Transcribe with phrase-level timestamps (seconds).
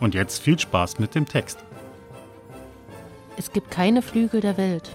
[0.00, 1.58] Und jetzt viel Spaß mit dem Text.
[3.36, 4.90] Es gibt keine Flügel der Welt.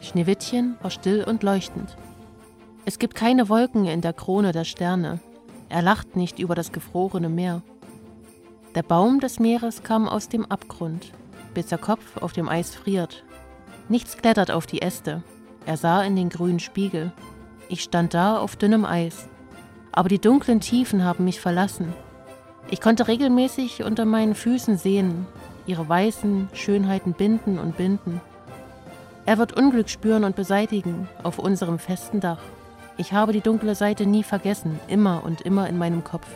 [0.00, 1.96] Schneewittchen war still und leuchtend.
[2.84, 5.20] Es gibt keine Wolken in der Krone der Sterne.
[5.68, 7.62] Er lacht nicht über das gefrorene Meer.
[8.74, 11.12] Der Baum des Meeres kam aus dem Abgrund,
[11.54, 13.24] bis der Kopf auf dem Eis friert.
[13.88, 15.22] Nichts klettert auf die Äste.
[15.66, 17.12] Er sah in den grünen Spiegel.
[17.68, 19.28] Ich stand da auf dünnem Eis.
[19.92, 21.92] Aber die dunklen Tiefen haben mich verlassen.
[22.68, 25.26] Ich konnte regelmäßig unter meinen Füßen sehen,
[25.66, 28.20] ihre weißen Schönheiten binden und binden.
[29.26, 32.40] Er wird Unglück spüren und beseitigen auf unserem festen Dach.
[32.96, 36.26] Ich habe die dunkle Seite nie vergessen, immer und immer in meinem Kopf.